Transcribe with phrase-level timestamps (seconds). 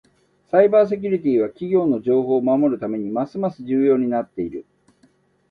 [0.49, 4.65] サイバーセキュリティは企業の情報を守るためにますます重要になっている。